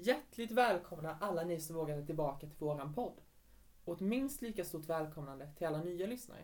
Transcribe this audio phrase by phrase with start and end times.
[0.00, 3.20] Hjärtligt välkomna alla ni som vågade tillbaka till våran podd.
[3.84, 6.42] Och ett minst lika stort välkomnande till alla nya lyssnare.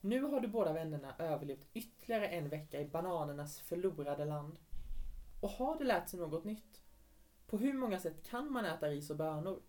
[0.00, 4.58] Nu har du båda vännerna överlevt ytterligare en vecka i bananernas förlorade land.
[5.40, 6.82] Och har det lärt sig något nytt?
[7.46, 9.62] På hur många sätt kan man äta ris och bönor?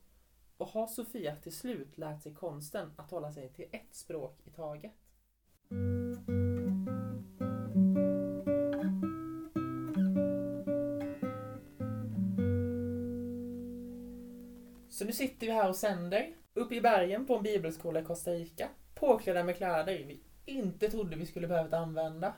[0.57, 4.49] Och har Sofia till slut lärt sig konsten att hålla sig till ett språk i
[4.49, 4.93] taget?
[15.07, 18.69] Nu sitter vi här och sänder, uppe i bergen på en bibelskola i Costa Rica,
[18.95, 22.33] påklädda med kläder vi inte trodde vi skulle behövt använda.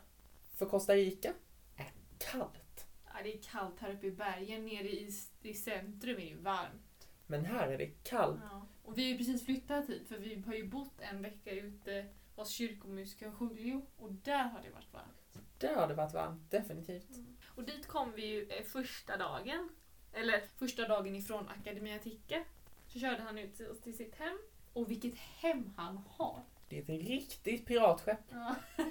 [0.55, 1.34] För Costa Rica
[1.78, 2.88] är kallt.
[3.05, 4.66] Ja, det är kallt här uppe i bergen.
[4.66, 5.09] Nere i,
[5.42, 7.09] i centrum är det ju varmt.
[7.28, 8.40] Men här är det kallt.
[8.52, 8.68] Ja.
[8.84, 12.06] Och vi har ju precis flyttat hit för vi har ju bott en vecka ute
[12.36, 15.40] hos kyrkomusikern Julio och där har det varit varmt.
[15.58, 17.09] Där har det varit varmt, definitivt.
[17.45, 19.70] Och dit kom vi ju eh, första dagen.
[20.14, 22.44] Eller första dagen ifrån Academia Ticke.
[22.90, 24.38] Så körde han ut till sitt hem.
[24.73, 26.44] Och vilket hem han har!
[26.70, 28.20] Det är ett riktigt piratskepp.
[28.30, 28.56] Ja.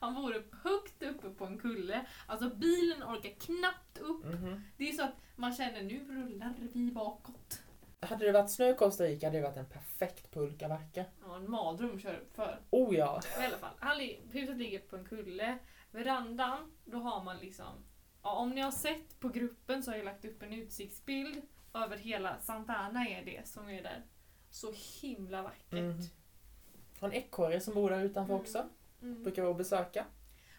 [0.00, 2.06] Han bor upp, högt uppe på en kulle.
[2.26, 4.24] Alltså bilen orkar knappt upp.
[4.24, 4.64] Mhm.
[4.76, 7.62] Det är så att man känner nu rullar vi bakåt.
[8.00, 11.06] Hade det varit snö i Costa Rica hade det varit en perfekt pulkabacke.
[11.26, 12.60] Ja, en mardröm att köra upp för.
[12.70, 13.20] Oh ja!
[13.40, 15.58] I alla fall, han, huset ligger på en kulle.
[15.90, 17.84] Verandan, då har man liksom...
[18.22, 21.42] Ja, om ni har sett på gruppen så har jag lagt upp en utsiktsbild
[21.74, 24.02] över hela Santana är det som är där.
[24.50, 25.72] Så himla vackert.
[25.72, 25.98] Mm.
[27.00, 28.42] Har en ekorre som bor där utanför Mm.
[28.42, 28.68] också.
[29.02, 29.22] Mm.
[29.22, 30.06] Brukar vara och besöka.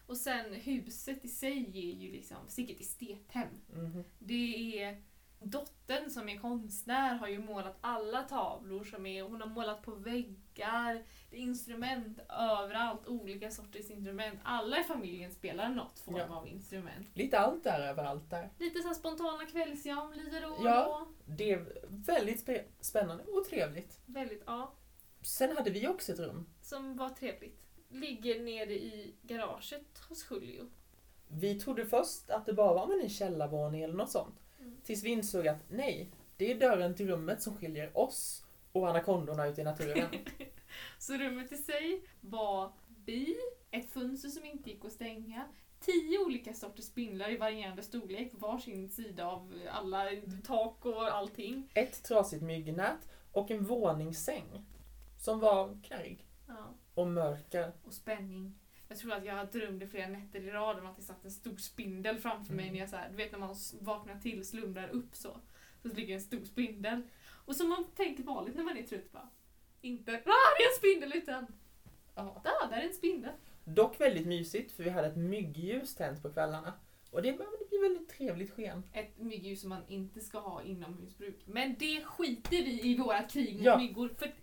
[0.06, 3.48] Och sen huset i sig är ju liksom sicket estethem.
[3.72, 4.04] Mhm.
[4.18, 5.02] Det är
[5.40, 9.90] dottern som är konstnär har ju målat alla tavlor som är, hon har målat på
[9.94, 14.40] väggar, det är instrument överallt, olika sorters instrument.
[14.44, 16.36] Alla i familjen spelar något form Ja.
[16.36, 17.06] av instrument.
[17.14, 18.50] Lite allt där överallt där.
[18.58, 20.84] Lite så spontana kvällsjam, lite då och Ja.
[20.84, 21.32] då.
[21.34, 22.48] Det är väldigt
[22.80, 24.00] spännande och trevligt.
[24.06, 24.74] Väldigt, ja.
[25.22, 26.46] Sen hade vi också ett rum.
[26.62, 27.62] Som var trevligt.
[27.88, 30.70] Ligger nere i garaget hos Julio.
[31.28, 34.38] Vi trodde först att det bara var en källarvåning eller något sånt.
[34.84, 39.46] Tills vi insåg att nej, det är dörren till rummet som skiljer oss och anakondorna
[39.46, 40.08] ute i naturen.
[40.98, 43.36] Så rummet i sig var bi,
[43.70, 45.44] ett fönster som inte gick att stänga,
[45.80, 50.04] tio olika sorters spindlar i varierande storlek på varsin sida av alla
[50.46, 51.70] tak och allting.
[51.74, 54.64] Ett trasigt myggnät och en våningssäng.
[55.18, 56.74] Som var knarrig Ja.
[56.94, 57.72] och mörker.
[57.84, 58.58] Och spänning.
[58.88, 61.56] Jag tror att jag drömde flera nätter i rad om att det satt en stor
[61.56, 62.72] spindel framför mig Mm.
[62.74, 65.40] när jag så här, du vet när man vaknar till, slumrar upp så.
[65.82, 67.02] Så ligger en stor spindel.
[67.46, 69.28] Och som man tänker vanligt när man är trött bara.
[69.80, 70.14] Inte ah,
[70.58, 71.46] det är en spindel utan
[72.14, 72.40] Ja.
[72.44, 73.32] där, där är en spindel.
[73.64, 76.72] Dock väldigt mysigt för vi hade ett myggljus tänt på kvällarna.
[77.10, 78.82] Och det, det blir väldigt trevligt sken.
[78.92, 81.42] Ett myggljus som man inte ska ha inomhusbruk.
[81.46, 83.78] Men det skiter vi i vårat krig mot Ja.
[83.78, 84.08] myggor.
[84.18, 84.34] För,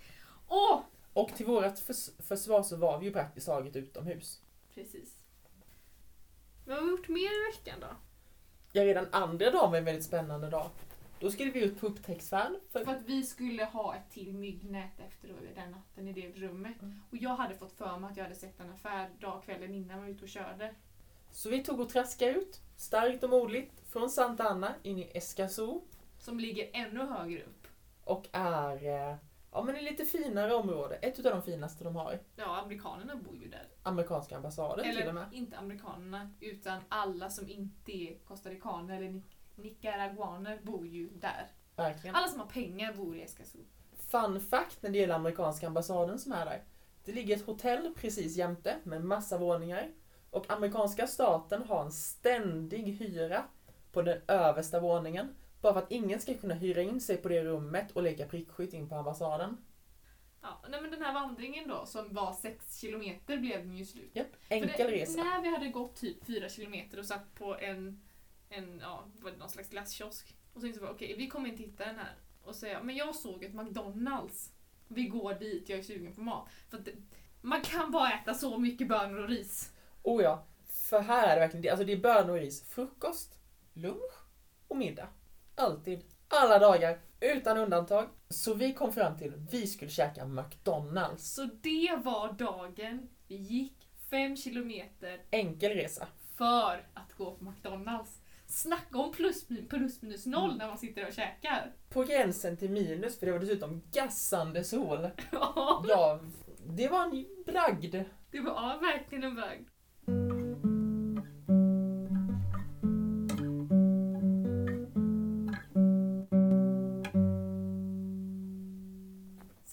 [0.48, 0.82] åh!
[1.14, 4.42] Och till vårt förs- försvar så var vi ju praktiskt taget utomhus.
[4.74, 5.18] Precis.
[6.66, 7.88] Vad har vi gjort mer i veckan då?
[8.72, 10.70] Ja, redan andra dagen var en väldigt spännande dag.
[11.20, 12.52] Då skulle vi ut på upptäcktsfärd.
[12.70, 12.86] För...
[12.86, 16.82] För att vi skulle ha ett till myggnät efter den natten i det rummet.
[16.82, 17.00] Mm.
[17.12, 19.98] Och jag hade fått för mig att jag hade sett en affär dag kvällen innan
[19.98, 20.76] vi var ute och körde.
[21.32, 25.82] Så vi tog och traskade ut, starkt och modigt, från Santa Anna in i Escazú.
[26.20, 27.68] Som ligger ännu högre upp.
[28.04, 29.16] Och är eh,
[29.54, 30.96] ja, men ett lite finare område.
[30.96, 32.20] Ett utav de finaste de har.
[32.36, 33.68] Ja, amerikanerna bor ju där.
[33.84, 35.24] Amerikanska ambassaden till och med.
[35.28, 39.24] Eller inte amerikanerna, utan alla som inte är costaricaner eller ni-
[39.56, 41.48] nicaraguaner bor ju där.
[41.76, 42.16] Verkligen.
[42.16, 43.60] Alla som har pengar bor i Escazú.
[44.12, 46.64] Fun fact när det gäller amerikanska ambassaden som är där.
[47.06, 49.92] Det ligger ett hotell precis jämte med massa våningar.
[50.30, 53.44] Och amerikanska staten har en ständig hyra
[53.92, 55.36] på den översta våningen.
[55.64, 58.74] Bara för att ingen ska kunna hyra in sig på det rummet och leka prickskytt
[58.74, 59.58] in på ambassaden.
[60.42, 64.12] Ja, nej men den här vandringen då, som var 6 kilometer blev den ju slut.
[64.14, 65.24] Japp, enkel det, resa.
[65.24, 68.02] När vi hade gått typ 4 kilometer och satt på en,
[68.50, 69.06] en ja,
[69.40, 70.38] någon slags glasskiosk.
[70.54, 72.16] Och så insåg vi, okej vi kommer inte hitta den här.
[72.44, 74.52] Och så jag, men jag såg ett McDonalds.
[74.88, 76.50] Vi går dit, jag är sugen på mat.
[76.70, 76.92] För det,
[77.42, 79.72] man kan bara äta så mycket bönor och ris.
[80.02, 81.70] Oh ja, för här är det verkligen det.
[81.70, 82.70] Alltså det är bönor och ris.
[82.70, 83.40] Frukost,
[83.74, 84.14] lunch
[84.68, 85.08] och middag.
[85.56, 86.02] Alltid.
[86.28, 86.98] Alla dagar.
[87.20, 88.10] Utan undantag.
[88.30, 91.34] Så vi kom fram till att vi skulle käka McDonalds.
[91.34, 96.08] Så det var dagen vi gick 5 kilometer Enkel resa.
[96.38, 98.20] för att gå på McDonalds.
[98.48, 100.58] Snacka om plus, plus minus noll Mm.
[100.58, 101.74] när man sitter och käkar.
[101.90, 105.10] På gränsen till minus för det var dessutom gassande sol.
[105.32, 106.20] Ja, Ja,
[106.66, 107.96] det var en bragd.
[108.32, 109.68] det var ja, verkligen en bragd.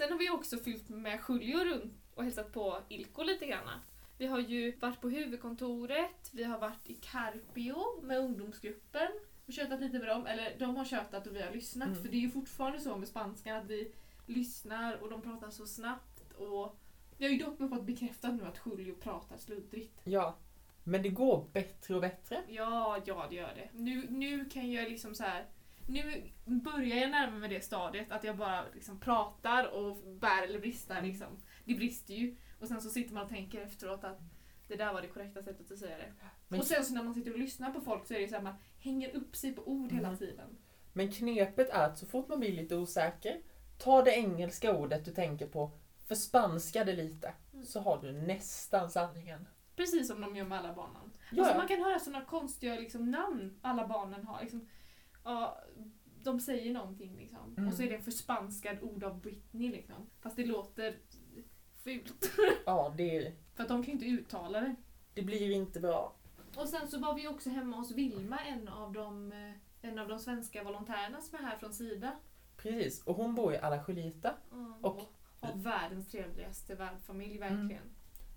[0.01, 3.69] Sen har vi också fyllt med Julio runt och hälsat på Ilko lite grann.
[4.19, 9.09] Vi har ju varit på huvudkontoret, vi har varit i Carpio med ungdomsgruppen
[9.47, 10.27] och tjötat lite med dem.
[10.27, 11.89] Eller de har tjötat och vi har lyssnat.
[11.89, 12.03] Mm.
[12.03, 13.93] För det är ju fortfarande så med spanskan att vi
[14.27, 16.33] lyssnar och de pratar så snabbt.
[16.39, 16.77] Och
[17.17, 20.01] vi har ju dock fått bekräftat nu att Julio pratar sluddrigt.
[20.05, 20.37] Ja.
[20.85, 22.43] Men det går bättre och bättre.
[22.49, 23.69] Ja, ja det gör det.
[23.73, 25.47] Nu, nu kan jag liksom så här.
[25.91, 30.59] Nu börjar jag närma mig det stadiet att jag bara liksom pratar och bär eller
[30.61, 31.27] bristar liksom.
[31.65, 32.37] Det brister ju.
[32.61, 34.19] Och sen så sitter man och tänker efteråt att
[34.69, 36.13] det där var det korrekta sättet att säga det.
[36.49, 38.35] Men, Och sen så när man sitter och lyssnar på folk så är det så
[38.35, 40.19] här man hänger upp sig på ord hela Mm.
[40.19, 40.57] tiden.
[40.93, 43.41] men knepet är att så fort man blir lite osäker,
[43.79, 45.71] ta det engelska ordet du tänker på,
[46.09, 47.65] förspanska det lite, Mm.
[47.65, 49.49] så har du nästan sanningen.
[49.77, 51.13] Precis som de gör med alla barnen.
[51.33, 54.41] Ja, Alltså man kan höra sådana konstiga liksom, namn alla barnen har.
[54.41, 54.69] Liksom,
[55.25, 55.59] ja,
[56.25, 57.55] de säger någonting liksom.
[57.57, 57.69] Mm.
[57.69, 60.07] Och så är det en förspanskad ord av Britney liksom.
[60.21, 60.97] Fast det låter
[61.85, 62.31] fult.
[62.67, 64.75] ja det, För att de kan ju inte uttala det.
[65.15, 66.17] det blir inte bra.
[66.57, 69.53] Och sen så var vi också hemma hos Vilma, en av de, eh,
[69.91, 72.17] en av de svenska volontärerna som är här från Sida.
[72.57, 74.35] Precis, och hon bor i Alajuelita.
[74.81, 75.03] Och- och
[75.41, 77.69] har världens trevligaste värdfamilj, Mm.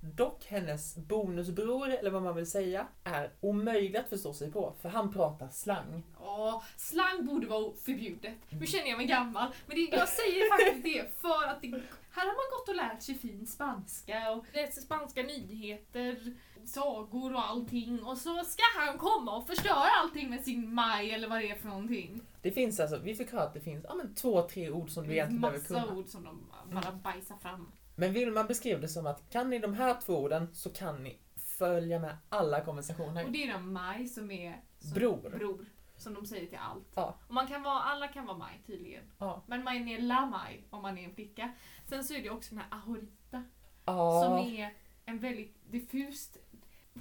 [0.05, 4.89] Dock hennes bonusbror, eller vad man vill säga, är omöjlig att förstå sig på, för
[4.89, 6.03] han pratar slang.
[6.19, 8.33] Ja, slang borde vara förbjudet.
[8.50, 11.67] Nu känner jag mig gammal, men det, jag säger faktiskt det för att det,
[12.11, 16.33] här har man gått och lärt sig fin spanska och läser spanska nyheter,
[16.65, 21.27] sagor och allting och så ska han komma och förstöra allting med sin maj eller
[21.29, 22.21] vad det är för någonting.
[22.41, 25.07] Det finns alltså, vi fick höra att det finns ja, men två, tre ord som
[25.07, 25.99] du egentligen behöver Massa kunna.
[25.99, 27.71] ord som de bara bajsar fram.
[27.95, 31.18] Men Vilma beskrev det som att kan ni de här två orden så kan ni
[31.57, 33.25] följa med alla konversationer.
[33.25, 35.30] Och det är den maj som är som Bror.
[35.38, 35.66] bror.
[35.98, 36.88] Som de säger till allt.
[36.95, 37.18] Ja.
[37.28, 39.04] Och man kan vara, alla kan vara maj tydligen.
[39.18, 39.44] Ja.
[39.48, 41.51] Men man är la maj om man är en flicka.
[41.90, 43.44] Sen så är det också den här ahorita.
[43.86, 44.74] Ja, Som är
[45.06, 46.38] en väldigt diffust...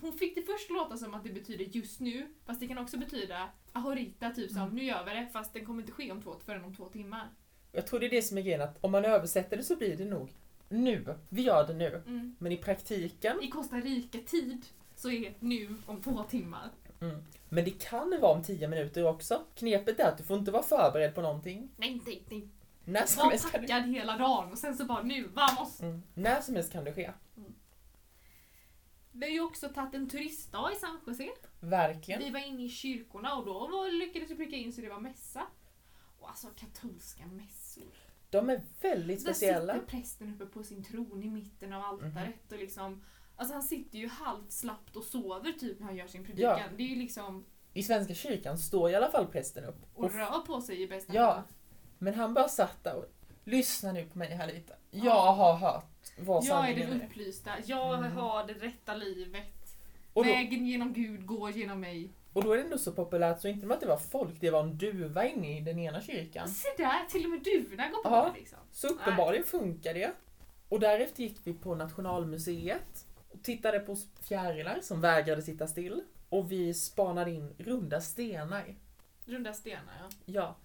[0.01, 2.99] Hon fick det först låta som att det betyder just nu, fast det kan också
[2.99, 4.75] betyda ahorita, typ som Mm.
[4.75, 7.29] nu gör vi det, fast den kommer inte ske om två, förrän om två timmar.
[7.73, 9.97] jag tror det är det som är grejen, att om man översätter det så blir
[9.97, 10.33] det nog
[10.73, 11.15] nu.
[11.29, 12.03] Vi gör det nu.
[12.07, 12.37] Mm.
[12.39, 14.67] Men i praktiken, I Costa Rica-tid
[14.97, 16.71] så är nu om två timmar.
[17.01, 17.23] mm.
[17.49, 19.45] men det kan vara om tio minuter också.
[19.55, 21.71] Knepet är att du får inte vara förberedd på någonting.
[21.77, 22.49] Nej, nej, nej.
[22.85, 25.81] När som Var helst det, packad hela dagen och sen så bara nu, vamos!
[25.81, 26.03] mm.
[26.15, 27.13] När som helst kan det ske.
[29.13, 31.29] Vi har ju också tagit en turistdag i San Jose.
[31.61, 32.21] Verkligen.
[32.23, 35.01] Vi var inne i kyrkorna och då var, lyckades vi pricka in så det var
[35.01, 35.43] mässa.
[36.19, 37.93] Och alltså katolska mässor.
[38.33, 39.75] De är väldigt Där speciella.
[39.75, 42.33] sitter prästen uppe på sin tron i mitten av altaret Mhm.
[42.51, 43.03] och liksom
[43.37, 46.59] Alltså han sitter ju halvt slappt och sover typ när han gör sin predikan.
[46.59, 46.65] Ja.
[46.77, 49.77] Det är ju liksom I Svenska kyrkan står i alla fall prästen upp.
[49.95, 51.35] och Och rör på sig i bästa Ja.
[51.35, 51.43] fall.
[51.99, 53.05] Men han bara satt där och
[53.45, 54.77] lyssna nu på mig här lite.
[54.91, 55.31] Jag Ja.
[55.33, 57.07] har hört vad Jag är sanningen den är.
[57.07, 58.13] upplysta, jag Mm.
[58.17, 59.77] har det rätta livet.
[60.15, 62.11] Då, Vägen genom Gud går genom mig.
[62.33, 64.51] Och då är det ändå så populärt så inte med att det var folk, det
[64.51, 66.49] var en duva inne i den ena kyrkan.
[66.49, 68.35] Se där, till och med duvorna går på Ja.
[68.39, 68.59] liksom.
[68.73, 70.13] Så uppenbarligen funkar det.
[70.69, 76.03] Och därefter gick vi på Nationalmuseet och tittade på fjärilar som vägrade sitta still.
[76.29, 78.75] Och vi spanade in runda stenar.
[79.25, 80.09] Runda stenar ja.
[80.25, 80.57] Ja,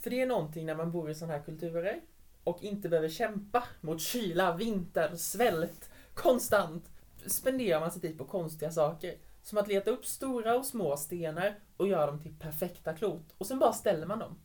[0.00, 2.00] för det är någonting när man bor i sådana här kulturer
[2.44, 6.84] och inte behöver kämpa mot kyla, vinter, svält konstant.
[7.26, 9.14] Spenderar man sin tid på konstiga saker.
[9.42, 13.34] Som att leta upp stora och små stenar och göra dem till perfekta klot.
[13.38, 14.38] Och sen bara ställer man dem.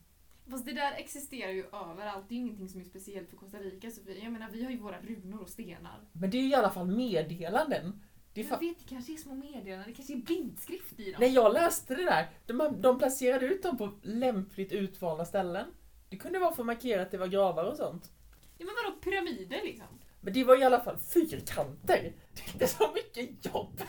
[0.50, 3.58] Fast det där existerar ju överallt, det är ju ingenting som är speciellt för Costa
[3.58, 4.22] Rica Sofie.
[4.22, 6.08] Jag menar vi har ju våra runor och stenar.
[6.12, 8.02] Men det är ju i alla fall meddelanden.
[8.34, 11.20] Det Jag vet, det kanske är små meddelanden, det kanske är blindskrift i dem.
[11.20, 15.66] När jag läste det där, de, de placerade ut dem på lämpligt utvalda ställen.
[16.08, 18.12] Det kunde vara för att markera att det var gravar och sånt.
[18.58, 19.86] Ja men vadå, pyramider liksom?
[20.20, 22.12] Men det var i alla fall fyrkanter.
[22.34, 23.80] Det är inte så mycket jobb.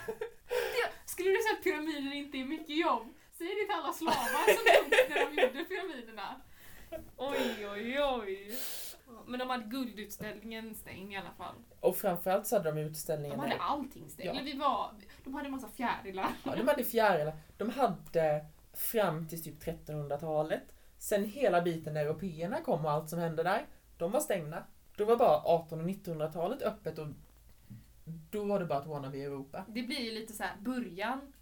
[1.20, 3.08] Skulle du säga att pyramider inte är mycket jobb?
[3.38, 6.42] Säg det till alla slavar som dog när de gjorde pyramiderna.
[7.18, 8.58] Oj, oj, oj.
[9.28, 11.56] Men de hade guldutställningen stängd i alla fall.
[11.80, 13.58] Och framförallt så hade de De utställningen hade där.
[13.62, 14.26] allting stängt.
[14.26, 14.32] Ja.
[14.32, 14.92] Eller vi var,
[15.24, 16.30] de hade en massa fjärilar.
[16.44, 17.38] Ja, de hade fjärilar.
[17.58, 20.64] De hade fram till typ 1300-talet.
[20.98, 23.66] Sen hela biten när européerna kom och allt som hände där,
[23.98, 24.64] de var stängda.
[24.96, 27.08] Då var bara 1800 och 1900-talet öppet och
[28.32, 29.66] då var det bara ett wannabe i Europa.
[29.68, 31.34] Det blir ju lite så här början,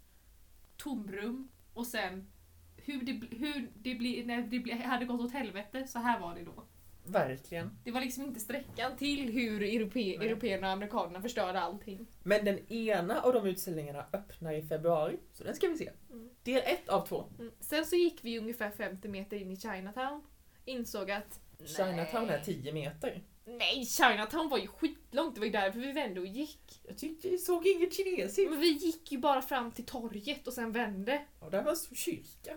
[0.76, 2.28] tomrum och sen
[2.76, 6.20] hur det, bli- hur det blir, när det blir, hade gått åt helvete, så här
[6.20, 6.64] var det då.
[7.04, 7.70] Verkligen.
[7.84, 12.06] Det var liksom inte sträckan till hur europe, européerna och amerikanerna förstörde allting.
[12.22, 15.90] Men den ena av de utställningarna öppnar i februari, så den ska vi se.
[16.10, 16.28] Mm.
[16.42, 17.24] Del ett av två.
[17.38, 17.52] Mm.
[17.60, 20.22] Sen så gick vi ungefär 50 meter in i Chinatown.
[20.64, 23.22] Insåg att Chinatown är nej, 10 meter.
[23.44, 26.80] Nej, Chinatown var ju skitlångt, det var ju därför vi vände och gick.
[26.86, 28.50] Jag tyckte jag såg inget kinesiskt.
[28.50, 31.24] Men vi gick ju bara fram till torget och sen vände.
[31.40, 32.56] Och där var en stor kyrka.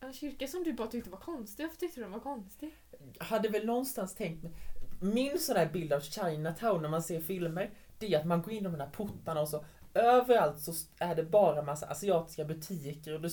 [0.00, 2.76] En kyrka som du bara tyckte var konstig, varför tyckte du den var konstig?
[3.18, 4.52] Jag hade väl någonstans tänkt mig...
[5.00, 8.52] Min sån där bild av Chinatown när man ser filmer, det är att man går
[8.52, 9.64] in i de där portarna och så
[9.94, 13.30] överallt så är det bara massa asiatiska butiker och det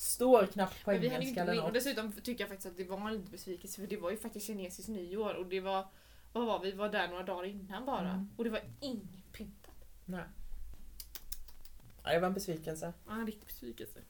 [0.00, 1.74] står knappt på engelska inte eller in, och något.
[1.74, 4.46] dessutom tycker jag faktiskt att det var en liten besvikelse för det var ju faktiskt
[4.46, 5.86] kinesiskt nyår och det var,
[6.32, 8.10] vad var vi, vi var där några dagar innan bara.
[8.10, 8.30] Mm.
[8.36, 9.74] Och det var inget pyntat.
[10.04, 10.24] Nej.
[12.04, 12.92] Ja, det var en besvikelse.
[13.06, 14.00] Ja, en riktig besvikelse.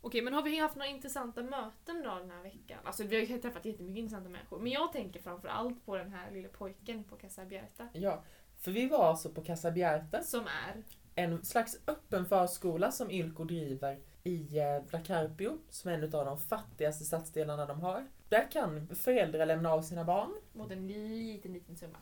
[0.00, 2.78] Okej, men har vi haft några intressanta möten då den här veckan?
[2.84, 4.58] Alltså vi har ju träffat jättemycket intressanta människor.
[4.58, 7.88] Men jag tänker framför allt på den här lilla pojken på Casa Bjärta.
[7.92, 8.22] Ja,
[8.60, 10.82] för vi var alltså på Casa Bjärta, Som är...
[11.14, 16.24] en slags öppen förskola som Ilko driver i eh, La Carpio, som är en av
[16.24, 18.06] de fattigaste stadsdelarna de har.
[18.28, 21.98] Där kan föräldrar lämna av sina barn, Mot en liten, liten summa.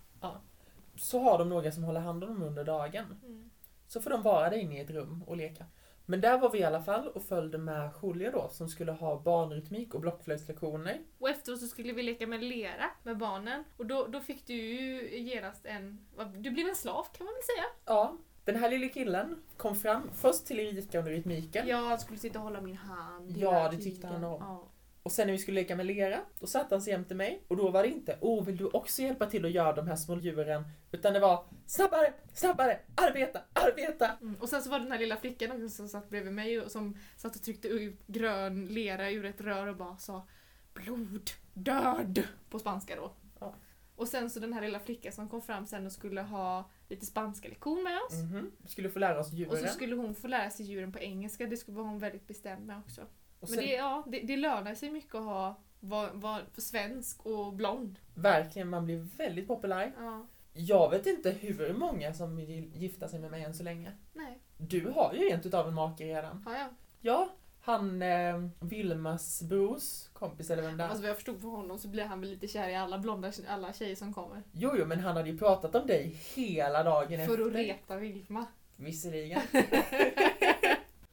[0.96, 3.20] så har de några som håller hand om dem under dagen.
[3.24, 3.50] Mm.
[3.86, 5.66] Så får de vara där inne i ett rum och leka.
[6.10, 9.20] Men där var vi i alla fall och följde med Julia då som skulle ha
[9.20, 11.00] barnrytmik och blockflöjtslektioner.
[11.18, 13.64] Och efteråt så skulle vi leka med lera med barnen.
[13.76, 16.06] Och då, då fick du ju genast en...
[16.36, 17.64] Du blev en slav kan man väl säga?
[17.84, 22.38] Ja, den här lille killen kom fram först till Erika under rytmiken Jag skulle sitta
[22.38, 24.40] och hålla min hand Ja, det tyckte han om.
[24.40, 24.69] Ja.
[25.02, 27.56] Och sen när vi skulle leka med lera, då satte han sig jämte mig och
[27.56, 30.16] då var det inte Åh, vill du också hjälpa till att göra de här små
[30.20, 30.64] djuren?
[30.92, 34.10] Utan det var Snabbare, snabbare, arbeta, arbeta!
[34.20, 34.34] Mm.
[34.40, 36.96] Och sen så var det den här lilla flickan som satt bredvid mig och som
[37.16, 40.26] satt och tryckte ut grön lera ur ett rör och bara sa
[40.74, 43.12] blod, död på spanska då.
[43.40, 43.54] Ja.
[43.96, 47.06] Och sen så den här lilla flickan som kom fram sen och skulle ha lite
[47.06, 48.14] spanska lektion med oss.
[48.14, 49.68] Mhm, Vi skulle få lära oss Och så djuren.
[49.68, 52.78] skulle hon få lära sig djuren på engelska, det skulle vara hon väldigt bestämd med
[52.78, 53.02] också.
[53.40, 56.60] Och Men sen, det, ja, det, det lönar sig mycket att ha vara var för
[56.60, 57.98] svensk och blond.
[58.14, 59.92] verkligen, man blir väldigt populär.
[59.98, 60.26] Ja.
[60.52, 63.92] Jag vet inte hur många som vill gifta sig med mig än så länge.
[64.12, 66.42] Nej, Du har ju rent utav en make redan.
[66.46, 66.68] har jag.
[67.00, 67.28] Ja,
[67.60, 70.88] han eh, Vilmas brors kompis eller vem det är.
[70.88, 73.32] Alltså vad jag förstod på honom så blir han väl lite kär i alla blonda
[73.48, 74.42] alla tjejer som kommer.
[74.52, 77.46] Jo, jo, men han hade ju pratat om dig hela dagen För efter.
[77.46, 78.46] att reta Vilma.
[78.76, 79.40] Visserligen.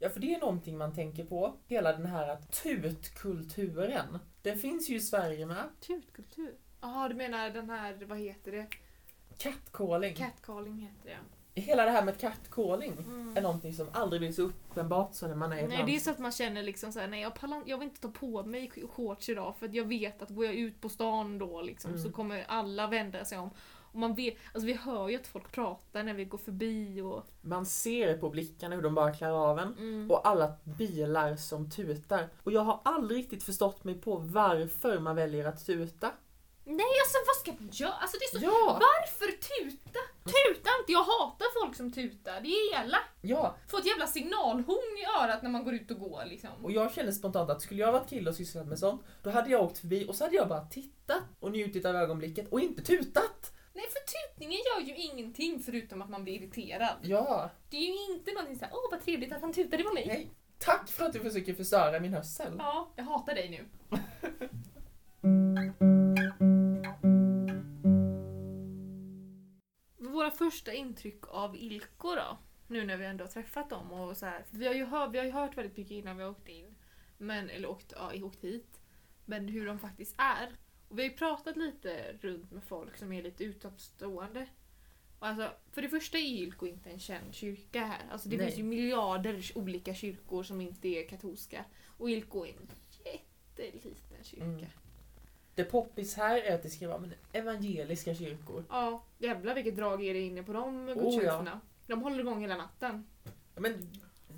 [0.07, 1.53] ja, för det är någonting man tänker på.
[1.67, 4.19] Hela den här tutkulturen.
[4.41, 5.63] Den finns ju i Sverige med.
[5.87, 6.53] Tutkultur?
[6.81, 8.67] Jaha, du menar den här, vad heter det?
[9.37, 10.15] Catcalling.
[10.15, 11.17] Catcalling heter det.
[11.61, 13.43] Hela det här med catcalling är Mm.
[13.43, 16.11] någonting som aldrig blir så uppenbart så när man är i Nej, det är så
[16.11, 19.29] att man känner liksom såhär, nej jag, pallar, jag vill inte ta på mig shorts
[19.29, 22.03] idag för att jag vet att går jag ut på stan då liksom, Mm.
[22.03, 23.49] så kommer alla vända sig om.
[23.91, 27.25] Och man vet, alltså vi hör ju att folk pratar när vi går förbi och...
[27.41, 29.73] Man ser på blickarna hur de bara klär av en.
[29.77, 30.11] Mm.
[30.11, 32.29] Och alla bilar som tutar.
[32.43, 36.11] Och jag har aldrig riktigt förstått mig på varför man väljer att tuta.
[36.69, 37.93] Nej alltså vad ska man göra?
[37.93, 38.45] Alltså det är så...
[38.45, 38.79] Ja!
[38.81, 39.99] Varför tuta?
[40.23, 40.91] Tuta inte!
[40.91, 42.41] Jag hatar folk som tutar.
[42.41, 43.17] Det är elakt.
[43.21, 43.55] Ja!
[43.67, 46.49] Få ett jävla signalhorn i örat när man går ut och går liksom.
[46.63, 49.49] Och jag känner spontant att skulle jag varit kille och sysslat med sånt, då hade
[49.49, 52.81] jag åkt förbi och så hade jag bara tittat och njutit av ögonblicket och inte
[52.81, 53.53] tutat.
[53.77, 56.97] Nej för tutningen gör ju ingenting förutom att man blir irriterad.
[57.01, 60.07] Ja, Det är ju inte någonting såhär, åh vad trevligt att han tutade på mig.
[60.07, 60.29] nej.
[60.57, 62.55] Tack för att du försöker förstöra min hörsel.
[62.57, 63.65] Ja, jag hatar dig nu.
[69.97, 72.37] Våra första intryck av Ilko då?
[72.67, 74.45] Nu när vi ändå har träffat dem och så här.
[74.49, 76.75] Vi har ju hört, vi har ju hört väldigt mycket innan vi har åkt in.
[77.17, 78.79] Men, eller åkt, ja, åkt hit.
[79.25, 80.51] Men hur de faktiskt är.
[80.87, 84.47] Och vi har ju pratat lite runt med folk som är lite utomstående.
[85.19, 88.01] Och alltså, för det första är Ilko inte en känd kyrka här.
[88.11, 88.45] Alltså det Nej.
[88.45, 91.65] finns ju miljarder olika kyrkor som inte är katolska.
[91.97, 92.69] Och Ilko är en
[93.05, 94.45] jätteliten kyrka.
[94.45, 94.65] Mm.
[95.55, 98.63] Det poppis här är att det ska vara men, evangeliska kyrkor.
[98.69, 101.61] Ja, jävlar vilket drag är det inne på de gudstjänsterna.
[101.87, 103.07] De håller igång hela natten.
[103.55, 103.89] Men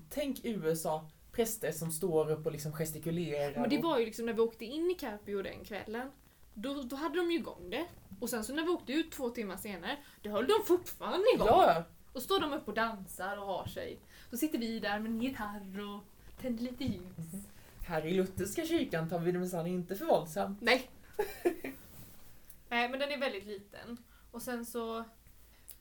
[0.10, 3.62] tänk USA, präster som står upp och liksom gestikulerar.
[3.62, 6.12] Men det var ju liksom när vi åkte in i Carpio den kvällen.
[6.54, 7.86] Då, då hade de ju igång det.
[8.20, 11.48] Och sen så när vi åkte ut två timmar senare, då höll de fortfarande igång.
[11.48, 14.00] Ja, Och står de upp och dansar och har sig.
[14.30, 16.04] Så sitter vi där med en gitarr och
[16.42, 17.46] tänder lite ljus.
[17.88, 20.62] här i lutherska kyrkan tar vi det minsann inte för våldsamt.
[20.62, 20.90] Nej!
[22.70, 23.98] Nej men den är väldigt liten.
[24.32, 25.04] Och sen så...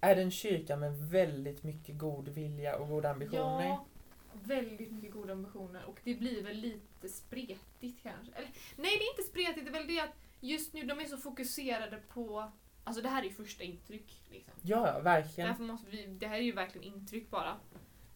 [0.01, 3.65] Är det en kyrka med väldigt mycket god vilja och goda ambitioner?
[3.67, 3.85] Ja,
[4.33, 8.33] väldigt mycket goda ambitioner och det blir väl lite spretigt kanske.
[8.35, 11.05] Eller, nej, det är inte spretigt, det är väl det att just nu de är
[11.05, 12.53] så fokuserade på...
[12.85, 14.23] Alltså det här är ju första intryck.
[14.31, 14.55] Liksom.
[14.63, 15.49] Ja, verkligen.
[15.49, 17.57] Därför måste vi, det här är ju verkligen intryck bara.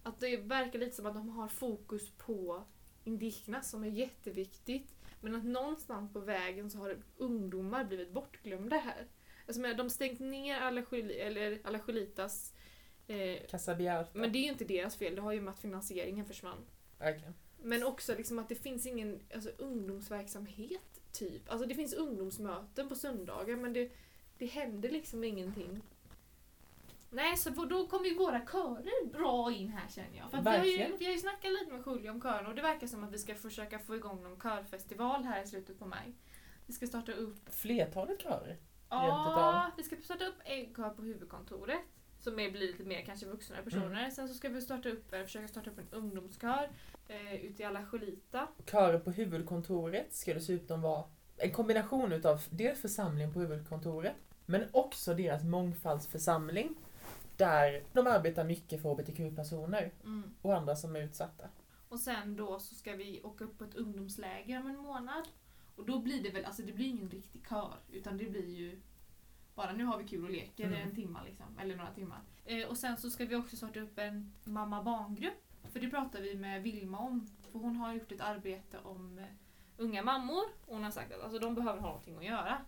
[0.03, 2.65] Att det verkar lite som att de har fokus på
[3.05, 4.95] indigna som är jätteviktigt.
[5.21, 9.07] Men att någonstans på vägen så har ungdomar blivit bortglömda här.
[9.47, 12.55] Alltså men de stängt ner Alajueli- eller Alajuelitas
[13.07, 13.43] eh,
[14.13, 16.67] men det är ju inte deras fel, det har ju med att finansieringen försvann.
[16.99, 17.35] Verkligen.
[17.63, 21.51] Men också liksom att det finns ingen alltså, ungdomsverksamhet, typ.
[21.51, 23.93] Alltså det finns ungdomsmöten på söndagar men det,
[24.39, 25.83] det händer liksom ingenting.
[27.11, 30.31] Nej, så då kommer ju våra körer bra in här känner jag.
[30.31, 32.55] För att vi, har ju, vi har ju snackat lite med Julia om kören och
[32.55, 35.87] det verkar som att vi ska försöka få igång någon körfestival här i slutet på
[35.87, 36.15] maj.
[36.67, 38.57] Vi ska starta upp Flertalet körer.
[38.89, 41.81] Ja, vi ska starta upp en kör på huvudkontoret.
[42.23, 44.11] Som är, blir lite mer kanske vuxna personer.
[44.11, 46.71] Sen så ska vi starta upp, eller försöka starta upp en ungdomskör
[47.09, 48.49] eh, ute i Alajuelita.
[48.71, 51.05] Körer på huvudkontoret ska dessutom vara
[51.37, 56.75] en kombination utav dels församling på huvudkontoret, men också deras mångfaldsförsamling.
[57.37, 59.93] Där de arbetar mycket för HBTQ-personer
[60.43, 61.49] och andra som är utsatta.
[61.89, 65.29] Och sen då så ska vi åka upp på ett ungdomsläger om en månad.
[65.77, 67.75] Och då blir det väl, alltså det blir ingen riktig kör.
[67.93, 68.81] Utan det blir ju
[69.63, 70.89] bara nu har vi kul och leker Mm.
[70.89, 72.21] en timma liksom, eller några timmar.
[72.45, 75.43] Eh, och sen så ska vi också starta upp en mamma-barngrupp.
[75.73, 77.27] För det pratar vi med Vilma om.
[77.53, 79.25] För hon har gjort ett arbete om eh,
[79.77, 80.43] unga mammor.
[80.67, 82.59] Och hon har sagt att alltså, de behöver ha någonting att göra.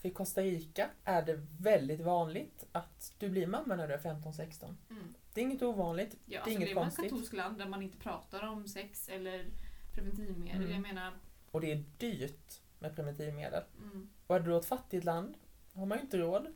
[0.00, 3.98] För i Costa Rica är det väldigt vanligt att du blir mamma när du är
[3.98, 4.74] 15-16.
[4.90, 5.14] Mm.
[5.34, 6.14] Det är inget ovanligt.
[6.14, 7.04] Ja, Det är alltså, inget det är ett konstigt.
[7.04, 9.46] katolskt land där man inte pratar om sex eller
[9.92, 10.60] preventivmedel.
[10.60, 10.72] Mm.
[10.72, 11.12] Jag menar,
[11.50, 13.62] Och det är dyrt med preventivmedel.
[13.82, 14.08] mm.
[14.26, 15.36] Och är du då ett fattigt land
[15.74, 16.54] har man ju inte råd.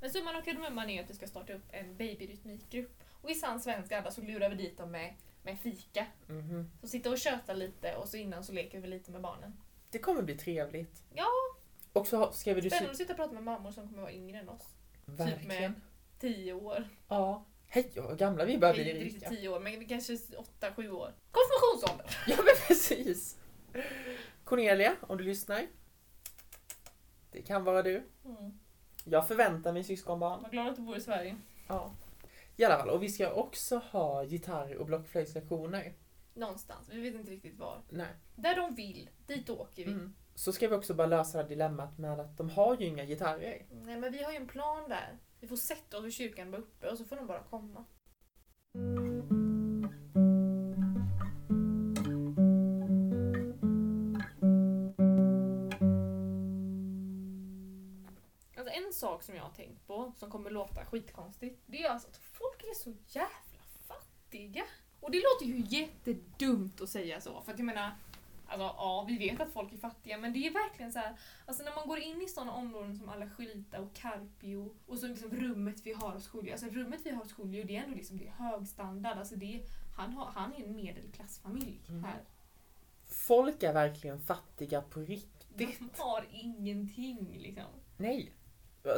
[0.00, 3.02] Men summan av kardemumman är att vi ska starta upp en babyrytmikgrupp.
[3.22, 6.06] Och i sann svensk anda så lurar vi dit dem med, med fika.
[6.26, 6.70] Mhm.
[6.80, 9.56] Så sitta och köta lite och så innan så leker vi lite med barnen.
[9.90, 11.02] Det kommer bli trevligt.
[11.14, 11.26] Ja.
[11.92, 14.38] Och så ska vi Spännande att sitta och prata med mammor som kommer vara yngre
[14.38, 14.74] än oss.
[15.04, 15.82] Verkligen.
[16.18, 16.88] Tio år.
[17.08, 17.44] Ja.
[17.66, 19.30] Hej, vad gamla vi börjar bli inte riktigt rika.
[19.30, 21.14] tio år, men kanske åtta, sju år.
[21.30, 22.16] Konfirmationsålder!
[22.26, 23.38] Ja men precis.
[24.44, 25.66] Cornelia, om du lyssnar.
[27.30, 28.02] Det kan vara du.
[28.24, 28.58] Mm.
[29.04, 30.42] Jag förväntar mig syskonbarn.
[30.42, 31.36] Var glad att du bor i Sverige.
[31.68, 31.94] Ja.
[32.56, 35.94] I alla fall, och vi ska också ha gitarr och blockflöjtslektioner.
[36.34, 37.82] Någonstans, vi vet inte riktigt var.
[37.90, 38.06] Nej.
[38.36, 39.92] Där de vill, dit åker vi.
[39.92, 40.14] Mm.
[40.34, 43.04] Så ska vi också bara lösa det här dilemmat med att de har ju inga
[43.04, 43.66] gitarrer.
[43.70, 45.18] Nej men vi har ju en plan där.
[45.40, 47.84] Vi får sätta oss vid kyrkan där uppe och så får de bara komma.
[59.22, 62.62] Sak som jag har tänkt på, som kommer låta skitkonstigt, det är alltså att folk
[62.62, 64.64] är så jävla fattiga.
[65.00, 67.90] Och det låter ju jättedumt att säga så, för att jag menar,
[68.46, 71.62] alltså ja, vi vet att folk är fattiga, men det är verkligen så här, alltså
[71.62, 75.80] när man går in i sådana områden som Alajuelita och Carpio, och så liksom rummet
[75.86, 78.26] vi har hos Julio, alltså rummet vi har hos Julio, det är ändå liksom, det
[78.26, 79.62] är hög standard, alltså det är,
[79.96, 82.04] han, har, han är en medelklassfamilj Mm.
[82.04, 82.20] här.
[83.06, 85.78] Folk är verkligen fattiga på riktigt.
[85.78, 87.70] De har ingenting liksom.
[87.96, 88.32] Nej.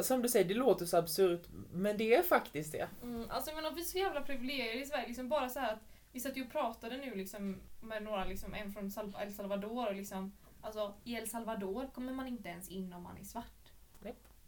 [0.03, 2.87] Som du säger, det låter så absurt, men det är faktiskt det.
[3.03, 5.07] Mm, alltså jag menar, vi är så jävla privilegierade i Sverige.
[5.07, 8.53] Liksom bara så här att vi satt ju och pratade nu liksom med några, liksom,
[8.53, 12.93] en från El Salvador och liksom, alltså i El Salvador kommer man inte ens in
[12.93, 13.64] om man är svart.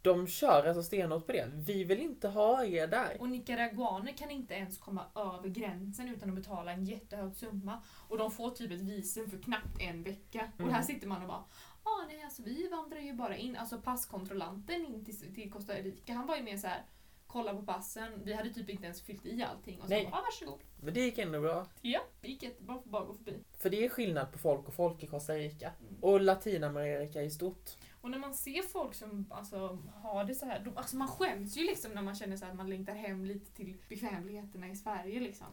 [0.02, 1.50] De kör alltså stenhårt på det.
[1.54, 3.16] Vi vill inte ha er där.
[3.20, 7.82] Och nicaraguaner kan inte ens komma över gränsen utan att betala en jättehög summa.
[8.08, 10.50] Och de får typ ett visum för knappt en vecka.
[10.54, 10.74] Och Mm.
[10.74, 11.44] här sitter man och bara
[11.82, 13.56] ah, nej alltså vi vandrar ju bara in.
[13.56, 16.82] Alltså passkontrollanten in till, till Costa Rica, han var ju mer så här
[17.26, 18.12] kolla på passen.
[18.24, 19.80] Vi hade typ inte ens fyllt i allting.
[19.80, 20.04] Och så Nej.
[20.10, 20.60] bara, ah, varsågod.
[20.80, 21.66] Men det gick ändå bra.
[21.82, 23.34] Ja, det gick jättebra för bara gå förbi.
[23.58, 25.72] För det är skillnad på folk och folk i Costa Rica.
[25.80, 25.96] Mm.
[26.00, 27.70] Och Latinamerika i stort.
[28.00, 31.56] Och när man ser folk som alltså, har det så här, de, alltså man skäms
[31.56, 35.20] ju liksom när man känner så att man längtar hem lite till bekvämligheterna i Sverige
[35.20, 35.46] liksom.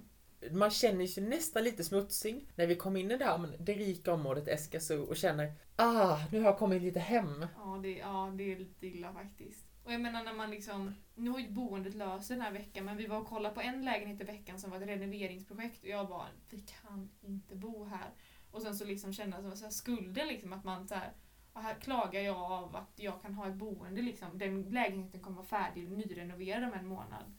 [0.52, 4.14] Man känner sig nästan lite smutsig när vi kom in i det här det rika
[4.14, 7.48] området Escazú och känner ah, nu har jag kommit lite hem.
[7.58, 9.66] Ja det, ja, det är lite illa faktiskt.
[9.84, 12.98] Och jag menar när man liksom, nu har ju boendet löst den här veckan men
[12.98, 16.08] vi var och kollade på en lägenhet i veckan som var ett renoveringsprojekt och jag
[16.08, 18.10] bara, vi kan inte bo här.
[18.52, 21.14] Och sen så liksom känna så här, skulden liksom att man så här,
[21.56, 24.38] och här klagar jag av att jag kan ha ett boende liksom.
[24.38, 27.34] Den lägenheten kommer vara färdig och nyrenoverad om en månad.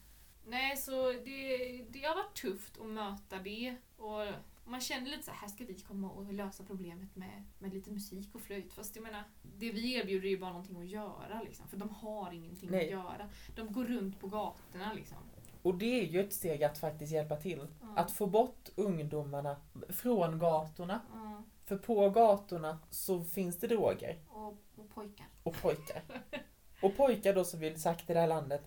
[0.46, 1.56] Nej, så det,
[1.90, 3.76] det har varit tufft att möta det.
[3.96, 4.26] Och
[4.64, 7.90] man känner lite så här, här ska vi komma och lösa problemet med, med lite
[7.90, 8.72] musik och flöjt.
[8.72, 11.68] Fast jag menar, det vi erbjuder är ju bara någonting att göra liksom.
[11.68, 12.84] För de har ingenting Nej.
[12.84, 13.30] att göra.
[13.56, 15.18] De går runt på gatorna liksom.
[15.62, 17.66] Och det är ju ett steg att faktiskt hjälpa till.
[17.80, 17.88] Ja.
[17.96, 19.56] Att få bort ungdomarna
[19.88, 21.00] från gatorna.
[21.12, 25.26] Ja, För på gatorna så finns det droger och, och pojkar.
[25.42, 26.02] och pojkar.
[26.82, 28.62] Och pojkar då som vill sagt i det här landet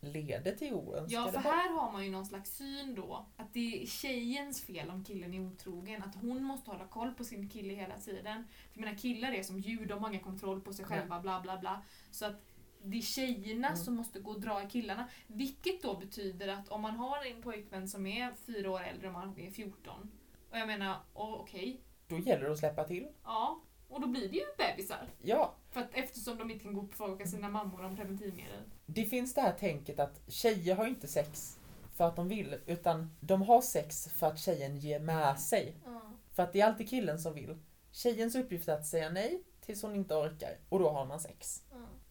[0.00, 3.82] leder till oönskade Ja, för här har man ju någon slags syn då, att det
[3.82, 7.74] är tjejens fel om killen är otrogen, att hon måste hålla koll på sin kille
[7.74, 8.46] hela tiden.
[8.72, 11.58] För menar killar är som djur, de har ingen kontroll på sig själva, bla bla
[11.58, 11.82] bla.
[12.10, 12.40] Så att
[12.82, 13.78] det är tjejerna Mm.
[13.80, 15.08] som måste gå och dra i killarna.
[15.26, 19.12] Vilket då betyder att om man har en pojkvän som är fyra år äldre och
[19.12, 20.10] man är 14,
[20.50, 23.08] och jag menar, okej, Då gäller det att släppa till.
[23.24, 25.08] ja, och då blir det ju bebisar.
[25.22, 28.62] Ja, För att eftersom de inte kan gå och fråga sina mammor om preventivmedel.
[28.86, 31.58] det finns det här tänket att tjejer har inte sex
[31.94, 35.76] för att de vill, utan de har sex för att tjejen ger med sig.
[35.84, 36.00] Ja.
[36.32, 37.58] För att det är alltid killen som vill.
[37.92, 41.62] Tjejens uppgift är att säga nej tills hon inte orkar och då har man sex.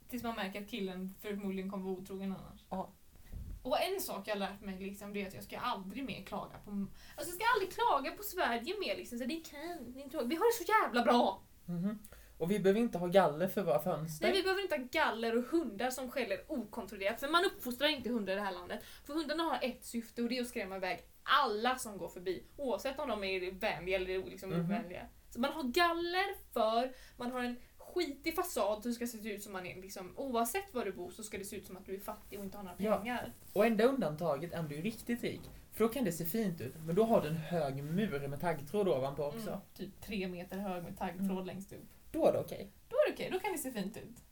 [0.09, 2.65] Tills man märker att killen förmodligen kommer vara otrogen annars.
[2.69, 2.89] Ja.
[3.69, 6.57] Och en sak jag lärt mig liksom, det är att jag ska aldrig mer klaga
[6.65, 6.69] på...
[6.71, 9.17] Alltså jag ska aldrig klaga på Sverige mer liksom.
[9.19, 11.43] Så det är kan, det är inte, vi har det så jävla bra!
[11.65, 11.99] Mhm.
[12.37, 14.27] Och vi behöver inte ha galler för våra fönster.
[14.27, 17.19] Nej, vi behöver inte ha galler och hundar som skäller okontrollerat.
[17.19, 18.83] För man uppfostrar inte hundar i det här landet.
[19.05, 22.43] För hundarna har ett syfte och det är att skrämma iväg alla som går förbi.
[22.57, 24.65] Oavsett om de är vänliga eller liksom Mhm.
[24.65, 25.05] ovänliga.
[25.29, 27.55] Så man har galler för, man har en
[27.93, 31.11] skitig fasad så det ska se ut som man är liksom, oavsett var du bor
[31.11, 32.97] så ska det se ut som att du är fattig och inte har några Ja.
[32.97, 33.33] pengar.
[33.53, 35.41] Och enda undantaget är om du är riktigt rik.
[35.73, 38.39] För då kan det se fint ut, men då har du en hög mur med
[38.41, 39.47] taggtråd ovanpå också.
[39.49, 41.45] Mm, typ tre meter hög med taggtråd Mm.
[41.45, 41.85] längst upp.
[42.11, 42.71] Då är det okej.
[42.89, 44.23] Då är det okej, då kan det se fint ut.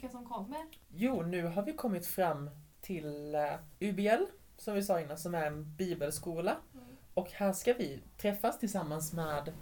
[0.00, 0.66] Veckan som kommer?
[0.88, 4.24] Jo, nu har vi kommit fram till uh, UBL,
[4.56, 6.56] som vi sa innan, som är en bibelskola.
[7.14, 9.52] Och här ska vi träffas tillsammans med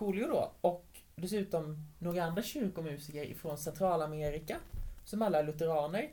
[0.00, 4.56] Julio då, och dessutom några andra kyrkomusiker ifrån Centralamerika,
[5.04, 6.10] som alla är lutheraner.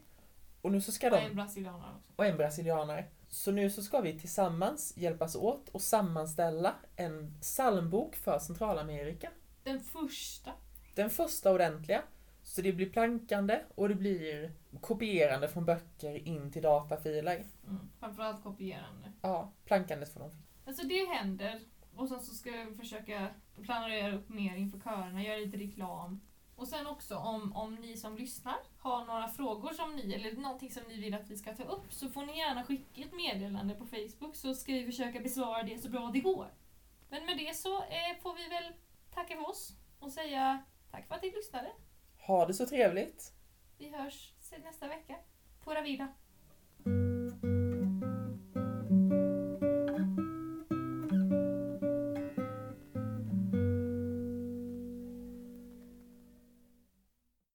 [0.61, 2.13] Och nu så ska Och de en brasilianare också.
[2.15, 3.05] och en brasilianare.
[3.29, 9.29] Så nu så ska vi tillsammans hjälpas åt och sammanställa en psalmbok för Centralamerika.
[9.63, 10.51] Den första.
[10.95, 12.03] Den första ordentliga.
[12.49, 17.45] Så det blir plankande och det blir kopierande från böcker in till datafiler.
[17.67, 17.89] Mm.
[17.99, 19.11] Framförallt kopierande.
[19.21, 20.31] Ja, plankandet får de.
[20.65, 21.61] Alltså det händer.
[21.95, 23.27] Och sen så ska jag försöka
[23.61, 26.21] planera upp mer inför körerna, göra lite reklam.
[26.55, 30.71] Och sen också om, om ni som lyssnar har några frågor som ni, eller någonting
[30.71, 33.75] som ni vill att vi ska ta upp så får ni gärna skicka ett meddelande
[33.75, 36.53] på Facebook så ska vi försöka besvara det så bra det går.
[37.09, 38.73] Men med det så eh, får vi väl
[39.13, 41.71] tacka för oss och säga tack för att ni lyssnade.
[42.29, 43.33] Ha det så trevligt!
[43.77, 45.15] Vi hörs nästa vecka.
[45.63, 46.07] På vida!